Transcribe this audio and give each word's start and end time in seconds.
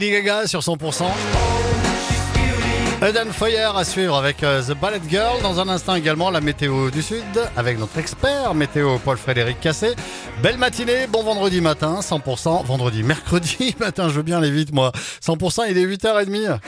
Gaga 0.00 0.46
sur 0.46 0.60
100%. 0.60 1.02
Eden 3.02 3.32
Foyer 3.32 3.68
à 3.74 3.82
suivre 3.82 4.14
avec 4.14 4.44
euh, 4.44 4.62
The 4.62 4.78
Ballet 4.80 5.00
Girl. 5.10 5.42
Dans 5.42 5.58
un 5.58 5.68
instant 5.68 5.96
également, 5.96 6.30
la 6.30 6.40
météo 6.40 6.88
du 6.92 7.02
Sud 7.02 7.24
avec 7.56 7.80
notre 7.80 7.98
expert 7.98 8.54
météo 8.54 8.98
Paul-Frédéric 8.98 9.58
Cassé. 9.58 9.96
Belle 10.40 10.56
matinée, 10.56 11.08
bon 11.08 11.24
vendredi 11.24 11.60
matin, 11.60 11.98
100%. 12.00 12.64
Vendredi, 12.64 13.02
mercredi 13.04 13.74
matin, 13.80 14.08
je 14.08 14.14
veux 14.14 14.22
bien 14.22 14.38
aller 14.38 14.52
vite 14.52 14.72
moi. 14.72 14.92
100%, 15.20 15.64
il 15.68 15.76
est 15.76 15.86
8h30. 15.86 16.60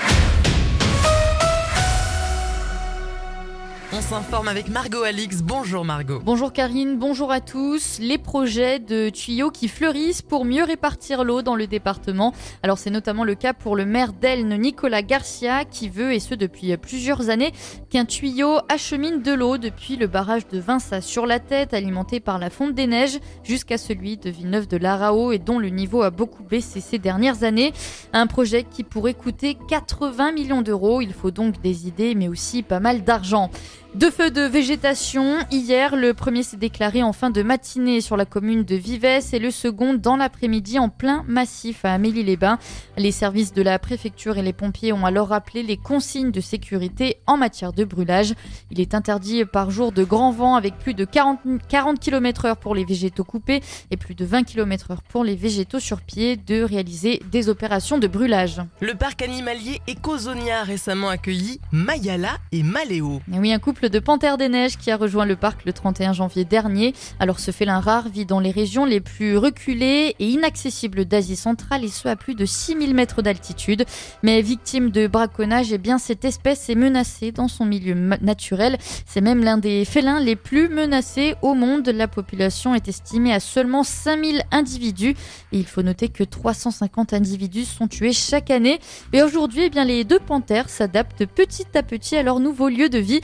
On 3.93 4.01
s'informe 4.01 4.47
avec 4.47 4.69
Margot 4.69 5.03
Alix. 5.03 5.43
Bonjour 5.43 5.85
Margot. 5.85 6.21
Bonjour 6.23 6.53
Karine, 6.53 6.97
bonjour 6.97 7.33
à 7.33 7.41
tous. 7.41 7.99
Les 7.99 8.19
projets 8.19 8.79
de 8.79 9.09
tuyaux 9.09 9.51
qui 9.51 9.67
fleurissent 9.67 10.23
pour 10.23 10.45
mieux 10.45 10.63
répartir 10.63 11.25
l'eau 11.25 11.43
dans 11.43 11.57
le 11.57 11.67
département. 11.67 12.33
Alors 12.63 12.79
c'est 12.79 12.91
notamment 12.91 13.25
le 13.25 13.35
cas 13.35 13.53
pour 13.53 13.75
le 13.75 13.85
maire 13.87 14.13
d'Elne, 14.13 14.57
Nicolas 14.59 15.03
Garcia, 15.03 15.65
qui 15.65 15.89
veut, 15.89 16.13
et 16.13 16.21
ce 16.21 16.37
depuis 16.37 16.77
plusieurs 16.77 17.31
années, 17.31 17.51
qu'un 17.91 18.05
tuyau 18.05 18.59
achemine 18.69 19.23
de 19.23 19.33
l'eau 19.33 19.59
depuis 19.59 19.97
le 19.97 20.07
barrage 20.07 20.47
de 20.47 20.61
Vinça 20.61 21.01
sur 21.01 21.27
la 21.27 21.41
tête, 21.41 21.75
alimenté 21.75 22.21
par 22.21 22.39
la 22.39 22.49
fonte 22.49 22.75
des 22.75 22.87
neiges, 22.87 23.19
jusqu'à 23.43 23.77
celui 23.77 24.17
de 24.19 24.31
Villeneuve 24.31 24.69
de 24.69 24.77
l'Arao 24.77 25.33
et 25.33 25.39
dont 25.39 25.59
le 25.59 25.69
niveau 25.69 26.03
a 26.03 26.11
beaucoup 26.11 26.45
baissé 26.45 26.81
ces 26.81 26.99
dernières 26.99 27.43
années. 27.43 27.73
Un 28.13 28.29
projet 28.29 28.63
qui 28.63 28.85
pourrait 28.85 29.15
coûter 29.15 29.57
80 29.69 30.31
millions 30.31 30.63
d'euros. 30.63 31.01
Il 31.01 31.13
faut 31.13 31.33
donc 31.33 31.61
des 31.61 31.89
idées, 31.89 32.15
mais 32.15 32.29
aussi 32.29 32.63
pas 32.63 32.79
mal 32.79 33.03
d'argent. 33.03 33.51
Deux 33.97 34.13
feux 34.13 34.31
de 34.31 34.43
végétation. 34.43 35.39
Hier, 35.51 35.97
le 35.97 36.15
premier 36.15 36.45
s'est 36.45 36.57
déclaré 36.57 37.03
en 37.03 37.13
fin 37.13 37.29
de 37.29 37.43
matinée 37.43 38.01
sur 38.01 38.17
la 38.17 38.25
commune 38.25 38.63
de 38.63 38.77
Vives 38.77 39.05
et 39.33 39.39
le 39.41 39.51
second 39.51 39.95
dans 39.95 40.15
l'après-midi 40.15 40.79
en 40.79 40.89
plein 40.89 41.25
massif 41.27 41.85
à 41.85 41.95
Amélie-les-Bains. 41.95 42.61
Les 42.97 43.11
services 43.11 43.53
de 43.53 43.63
la 43.63 43.81
préfecture 43.81 44.39
et 44.39 44.43
les 44.43 44.53
pompiers 44.53 44.93
ont 44.93 45.05
alors 45.05 45.29
rappelé 45.29 45.65
les 45.65 45.77
consignes 45.77 46.31
de 46.31 46.41
sécurité 46.41 47.17
en 47.27 47.37
matière 47.37 47.73
de 47.73 47.83
brûlage. 47.83 48.35
Il 48.71 48.81
est 48.81 48.95
interdit 48.95 49.45
par 49.45 49.73
jour 49.73 49.91
de 49.91 50.05
grand 50.05 50.31
vent 50.31 50.55
avec 50.55 50.79
plus 50.79 50.95
de 50.95 51.05
40, 51.05 51.41
40 51.69 51.99
km 51.99 52.45
heure 52.45 52.57
pour 52.59 52.77
les 52.77 52.85
végétaux 52.85 53.25
coupés 53.25 53.61
et 53.91 53.97
plus 53.97 54.15
de 54.15 54.25
20 54.25 54.45
km 54.45 54.93
heure 54.93 55.03
pour 55.03 55.25
les 55.25 55.35
végétaux 55.35 55.81
sur 55.81 56.01
pied 56.01 56.37
de 56.37 56.63
réaliser 56.63 57.21
des 57.33 57.49
opérations 57.49 57.99
de 57.99 58.07
brûlage. 58.07 58.63
Le 58.81 58.95
parc 58.95 59.21
animalier 59.23 59.81
Ecozonia 59.89 60.61
a 60.61 60.65
récemment 60.65 61.09
accueilli 61.09 61.61
Mayala 61.73 62.37
et 62.53 62.63
Maléo. 62.63 63.21
Et 63.35 63.39
oui, 63.41 63.53
un 63.53 63.59
couple 63.59 63.80
de 63.87 63.99
panthères 63.99 64.37
des 64.37 64.49
neiges 64.49 64.77
qui 64.77 64.91
a 64.91 64.97
rejoint 64.97 65.27
le 65.27 65.37
parc 65.37 65.65
le 65.65 65.73
31 65.73 66.13
janvier 66.13 66.45
dernier. 66.45 66.95
Alors 67.19 67.41
ce 67.41 67.51
félin 67.51 67.81
rare 67.81 68.09
vit 68.09 68.27
dans 68.27 68.41
les 68.41 68.51
régions 68.51 68.85
les 68.85 69.01
plus 69.01 69.37
reculées 69.37 70.15
et 70.19 70.29
inaccessibles 70.29 71.05
d'Asie 71.05 71.37
centrale 71.37 71.85
et 71.85 71.89
ce 71.89 72.09
à 72.09 72.17
plus 72.17 72.35
de 72.35 72.45
6000 72.45 72.95
mètres 72.95 73.23
d'altitude. 73.23 73.85
Mais 74.23 74.43
victime 74.43 74.91
de 74.91 75.07
braconnage, 75.07 75.73
eh 75.73 75.79
bien 75.79 75.99
cette 75.99 76.25
espèce 76.25 76.69
est 76.69 76.75
menacée 76.75 77.33
dans 77.33 77.49
son 77.49 77.65
milieu 77.65 77.95
naturel. 77.95 78.79
C'est 79.07 79.21
même 79.21 79.45
l'un 79.45 79.59
des 79.59 79.85
félins 79.85 80.21
les 80.21 80.37
plus 80.37 80.69
menacés 80.69 81.35
au 81.43 81.55
monde. 81.55 81.89
La 81.89 82.09
population 82.09 82.75
est 82.75 82.89
estimée 82.89 83.33
à 83.33 83.41
seulement 83.41 83.83
5000 83.83 84.43
individus 84.51 85.15
il 85.53 85.67
faut 85.67 85.83
noter 85.83 86.09
que 86.09 86.25
350 86.25 87.13
individus 87.13 87.65
sont 87.65 87.89
tués 87.89 88.13
chaque 88.13 88.51
année. 88.51 88.79
Et 89.13 89.23
aujourd'hui, 89.23 89.65
eh 89.65 89.71
bien 89.71 89.85
les 89.85 90.05
deux 90.05 90.19
panthères 90.19 90.69
s'adaptent 90.69 91.27
petit 91.27 91.67
à 91.75 91.83
petit 91.83 92.17
à 92.17 92.23
leur 92.23 92.41
nouveau 92.41 92.69
lieu 92.69 92.89
de 92.89 92.99
vie. 92.99 93.21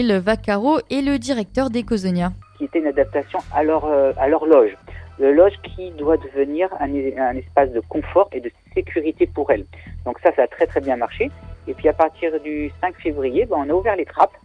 Vaccaro 0.00 0.78
est 0.90 1.02
le 1.02 1.18
directeur 1.18 1.68
d'Ecosonia. 1.68 2.32
Qui 2.56 2.64
était 2.64 2.78
une 2.78 2.86
adaptation 2.86 3.40
à 3.54 3.62
leur, 3.62 3.84
euh, 3.84 4.12
à 4.16 4.26
leur 4.28 4.46
loge. 4.46 4.74
Le 5.18 5.32
loge 5.32 5.52
qui 5.62 5.90
doit 5.90 6.16
devenir 6.16 6.70
un, 6.80 7.36
espace 7.36 7.70
de 7.72 7.80
confort 7.80 8.28
et 8.32 8.40
de 8.40 8.50
sécurité 8.72 9.26
pour 9.26 9.50
elles. 9.50 9.66
Donc 10.06 10.18
ça, 10.24 10.34
ça 10.34 10.44
a 10.44 10.46
très 10.46 10.66
très 10.66 10.80
bien 10.80 10.96
marché. 10.96 11.30
Et 11.68 11.74
puis 11.74 11.88
à 11.88 11.92
partir 11.92 12.40
du 12.40 12.70
5 12.80 12.94
février, 13.02 13.44
ben, 13.44 13.56
on 13.58 13.68
a 13.68 13.72
ouvert 13.74 13.96
les 13.96 14.06
trappes 14.06 14.36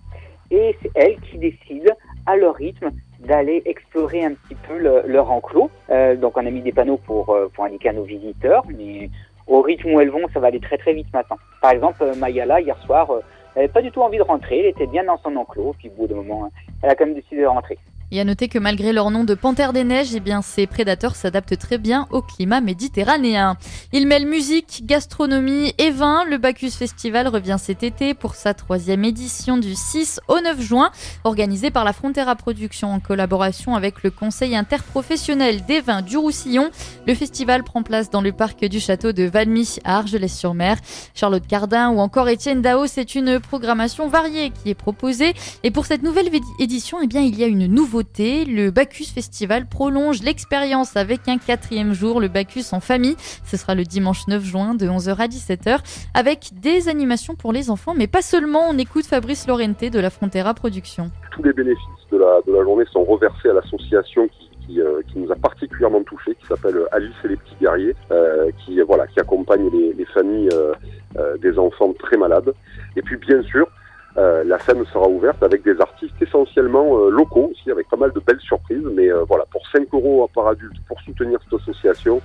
et 0.52 0.76
c'est 0.82 0.92
elles 0.96 1.18
qui 1.22 1.38
décident 1.38 1.94
à 2.26 2.36
leur 2.36 2.56
rythme 2.56 2.92
d'aller 3.20 3.62
explorer 3.66 4.26
un 4.26 4.34
petit 4.34 4.56
peu 4.68 4.78
le, 4.78 5.04
leur 5.08 5.32
enclos. 5.32 5.72
Euh, 5.90 6.18
donc 6.18 6.38
on 6.38 6.46
a 6.46 6.50
mis 6.50 6.62
des 6.62 6.74
panneaux 6.74 6.98
pour, 6.98 7.30
euh, 7.30 7.50
pour 7.54 7.64
indiquer 7.64 7.90
à 7.90 7.94
nos 7.94 8.04
visiteurs, 8.04 8.64
mais 8.68 9.10
au 9.48 9.62
rythme 9.62 9.94
où 9.94 10.02
elles 10.02 10.10
vont, 10.10 10.28
ça 10.34 10.42
va 10.42 10.48
aller 10.48 10.60
très 10.60 10.78
très 10.78 10.94
vite 10.94 11.08
maintenant. 11.14 11.38
Par 11.62 11.72
exemple, 11.72 12.04
Mayala, 12.18 12.60
hier 12.60 12.78
soir, 12.86 13.10
elle 13.58 13.64
n'avait 13.64 13.74
pas 13.74 13.82
du 13.82 13.90
tout 13.90 14.04
envie 14.04 14.20
de 14.20 14.24
rentrer, 14.24 14.60
elle 14.60 14.68
était 14.68 14.86
bien 14.86 15.04
dans 15.04 15.18
son 15.18 15.36
enclos, 15.36 15.74
puis 15.80 15.90
au 15.90 15.94
bout 15.94 16.08
d'un 16.08 16.18
moment, 16.18 16.52
elle 16.84 16.92
a 16.92 16.96
quand 16.96 17.08
même 17.08 17.16
décidé 17.16 17.42
de 17.42 17.48
rentrer. 17.48 17.80
Et 18.10 18.22
à 18.22 18.24
noter 18.24 18.48
que 18.48 18.58
malgré 18.58 18.94
leur 18.94 19.12
nom 19.12 19.26
de 19.26 19.34
panthère 19.34 19.74
des 19.74 19.84
neiges, 19.84 20.16
eh 20.16 20.22
bien, 20.22 20.42
ces 20.42 20.66
prédateurs 20.66 21.18
s'adaptent 21.18 21.58
très 21.58 21.78
bien 21.78 22.08
au 22.12 22.22
climat 22.22 22.62
méditerranéen. 22.62 23.58
Ils 23.92 24.08
mêlent 24.08 24.28
musique, 24.28 24.84
gastronomie 24.86 25.74
et 25.78 25.92
vin. 25.92 26.24
Le 26.24 26.38
Bacchus 26.38 26.72
Festival 26.72 27.28
revient 27.28 27.58
cet 27.60 27.84
été 27.84 28.14
pour 28.14 28.36
sa 28.36 28.54
troisième 28.54 29.04
édition 29.04 29.58
du 29.58 29.76
6 29.76 30.22
au 30.30 30.40
9 30.40 30.62
juin, 30.62 30.92
organisée 31.26 31.70
par 31.70 31.84
la 31.84 31.92
Frontera 31.92 32.38
Production 32.38 32.94
en 32.94 33.02
collaboration 33.02 33.76
avec 33.76 34.02
le 34.04 34.12
Conseil 34.12 34.56
interprofessionnel 34.56 35.66
des 35.66 35.82
vins 35.82 36.02
du 36.02 36.16
Roussillon. 36.16 36.70
Le 37.08 37.14
festival 37.14 37.64
prend 37.64 37.84
place 37.84 38.10
dans 38.10 38.22
le 38.22 38.32
parc 38.32 38.64
du 38.64 38.80
château 38.80 39.12
de 39.12 39.24
Valmy 39.24 39.80
à 39.84 39.98
Argelès-sur-Mer. 39.98 40.78
Charlotte 41.14 41.46
Cardin 41.46 41.90
ou 41.90 42.00
encore 42.00 42.30
Étienne 42.30 42.62
Dao, 42.62 42.88
c'est 42.88 43.16
une 43.16 43.42
programmation 43.42 44.08
variée 44.08 44.52
qui 44.52 44.70
est 44.70 44.76
proposée. 44.76 45.34
Et 45.64 45.72
pour 45.72 45.86
cette 45.86 46.04
nouvelle 46.04 46.30
édition, 46.60 47.00
eh 47.04 47.08
bien, 47.08 47.22
il 47.22 47.38
y 47.38 47.44
a 47.44 47.48
une 47.48 47.68
le 48.00 48.70
Bacchus 48.70 49.06
Festival 49.14 49.68
prolonge 49.68 50.22
l'expérience 50.22 50.96
avec 50.96 51.28
un 51.28 51.38
quatrième 51.38 51.94
jour, 51.94 52.20
le 52.20 52.28
Bacchus 52.28 52.66
en 52.72 52.80
famille. 52.80 53.16
Ce 53.44 53.58
sera 53.58 53.76
le 53.76 53.84
dimanche 53.84 54.28
9 54.28 54.44
juin 54.44 54.76
de 54.76 54.88
11h 54.88 55.18
à 55.18 55.28
17h 55.28 55.80
avec 56.14 56.52
des 56.54 56.90
animations 56.90 57.36
pour 57.36 57.54
les 57.54 57.70
enfants, 57.70 57.94
mais 57.96 58.08
pas 58.08 58.22
seulement. 58.22 58.70
On 58.70 58.78
écoute 58.78 59.06
Fabrice 59.06 59.48
Lorente 59.48 59.84
de 59.84 60.00
la 60.00 60.10
Frontera 60.10 60.54
Production. 60.54 61.12
Tous 61.32 61.44
les 61.44 61.54
bénéfices 61.54 61.82
de 62.12 62.18
la, 62.18 62.64
journée 62.64 62.86
sont 62.92 63.04
reversés 63.04 63.50
à 63.50 63.54
l'association 63.54 64.28
qui 64.68 64.82
euh, 64.82 65.02
nous 65.16 65.32
a 65.32 65.36
particulièrement 65.36 66.04
touché, 66.04 66.36
qui 66.36 66.46
s'appelle 66.46 66.78
Alice 66.92 67.16
et 67.24 67.30
les 67.30 67.38
petits 67.38 67.56
guerriers, 67.62 67.96
euh, 68.12 68.52
qui 68.60 68.80
voilà, 68.82 69.08
qui 69.08 69.20
accompagne 69.20 69.70
les, 69.72 69.94
les 69.94 70.06
familles 70.06 70.50
euh, 70.54 71.38
des 71.38 71.58
enfants 71.58 71.94
très 71.94 72.18
malades. 72.18 72.54
Et 72.96 73.02
puis 73.02 73.18
bien 73.18 73.42
sûr, 73.44 73.68
euh, 74.18 74.44
la 74.44 74.58
scène 74.60 74.84
sera 74.86 75.08
ouverte 75.08 75.44
avec 75.44 75.64
des 75.64 75.80
artistes 75.80 76.16
essentiellement 76.20 76.98
euh, 76.98 77.12
locaux 77.12 77.52
aussi, 77.52 77.70
avec 77.70 77.88
pas 77.88 77.98
mal 77.98 78.12
de 78.14 78.20
belles 78.20 78.40
surprises. 78.40 78.86
Mais 78.94 79.12
euh, 79.12 79.24
voilà, 79.28 79.46
pour 79.52 79.62
5 79.68 79.88
euros 79.94 80.28
par 80.34 80.48
adulte 80.48 80.76
pour 80.88 81.00
soutenir 81.02 81.40
cette 81.44 81.62
association, 81.62 82.22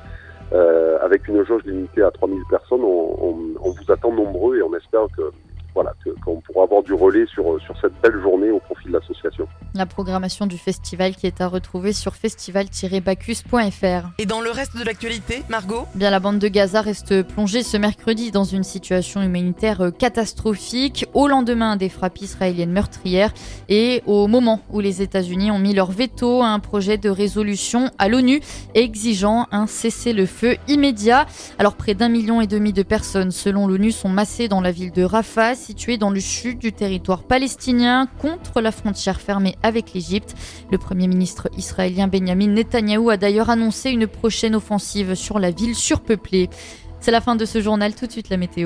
avec 1.03 1.27
une 1.29 1.43
jauge 1.47 1.65
limitée 1.65 2.03
à 2.03 2.11
3000 2.11 2.43
personnes, 2.51 2.85
on, 2.85 3.71
vous 3.71 3.91
attend 3.91 4.13
nombreux 4.13 4.59
et 4.59 4.63
on 4.63 4.75
espère 4.77 5.07
que 5.17 5.23
voilà, 5.75 5.95
qu'on 6.23 6.43
pourra 6.43 6.65
avoir 6.65 6.83
du 6.83 6.93
relais 6.93 7.25
sur, 7.25 7.59
sur 7.63 7.75
cette 7.81 7.95
belle 8.03 8.21
journée 8.21 8.51
au 8.51 8.59
profit. 8.59 8.82
La 9.75 9.87
programmation 9.87 10.47
du 10.47 10.59
festival 10.59 11.17
qui 11.17 11.27
est 11.27 11.41
à 11.41 11.49
retrouver 11.49 11.95
sur 11.95 12.15
festival-bacchus.fr. 12.15 14.11
Et 14.19 14.27
dans 14.27 14.43
le 14.43 14.51
reste 14.51 14.77
de 14.77 14.85
l'actualité, 14.85 15.43
Margot? 15.49 15.87
Bien, 15.95 16.11
la 16.11 16.21
bande 16.21 16.39
de 16.39 16.49
Gaza 16.49 16.83
reste 16.83 17.23
plongée 17.23 17.63
ce 17.63 17.79
mercredi 17.79 18.31
dans 18.31 18.45
une 18.45 18.65
situation 18.65 19.23
humanitaire 19.23 19.91
catastrophique 19.99 21.07
au 21.15 21.27
lendemain 21.27 21.77
des 21.77 21.89
frappes 21.89 22.21
israéliennes 22.21 22.71
meurtrières 22.71 23.33
et 23.71 24.03
au 24.05 24.27
moment 24.27 24.61
où 24.69 24.81
les 24.81 25.01
États-Unis 25.01 25.51
ont 25.51 25.59
mis 25.59 25.73
leur 25.73 25.91
veto 25.91 26.43
à 26.43 26.49
un 26.49 26.59
projet 26.59 26.99
de 26.99 27.09
résolution 27.09 27.91
à 27.99 28.09
l'ONU 28.09 28.43
exigeant 28.75 29.47
un 29.53 29.67
cessez-le-feu 29.67 30.59
immédiat. 30.69 31.25
Alors 31.59 31.77
près 31.77 31.95
d'un 31.95 32.11
million 32.11 32.43
et 32.43 32.47
demi 32.47 32.75
de 32.75 32.83
personnes, 32.83 33.31
selon 33.31 33.67
l'ONU, 33.67 33.91
sont 33.91 34.11
massées 34.11 34.49
dans 34.49 34.61
la 34.61 34.71
ville 34.71 34.93
de 34.93 35.03
Rafah 35.03 35.55
situé 35.55 35.97
dans 35.97 36.11
le 36.11 36.21
sud 36.21 36.59
du 36.59 36.75
territoire 36.75 37.23
palestinien 37.23 38.07
contre 38.21 38.61
la 38.61 38.71
frontière 38.71 39.19
fermée 39.19 39.57
avec 39.63 39.93
l'Égypte. 39.95 40.35
Le 40.71 40.79
Premier 40.79 41.09
ministre 41.09 41.49
israélien 41.57 42.09
Benjamin 42.09 42.49
Netanyahou 42.49 43.11
a 43.11 43.17
d'ailleurs 43.17 43.51
annoncé 43.51 43.91
une 43.91 44.07
prochaine 44.07 44.55
offensive 44.55 45.15
sur 45.15 45.39
la 45.39 45.51
ville 45.51 45.75
surpeuplée. 45.75 46.49
C'est 47.01 47.11
la 47.11 47.21
fin 47.21 47.35
de 47.35 47.45
ce 47.45 47.61
journal, 47.61 47.95
tout 47.95 48.07
de 48.07 48.13
suite 48.13 48.29
la 48.29 48.37
météo. 48.37 48.61